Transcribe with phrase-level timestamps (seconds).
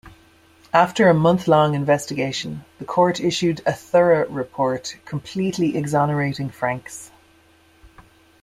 [0.73, 7.11] After a month-long investigation, the court issued a thorough report completely exonerating Franks.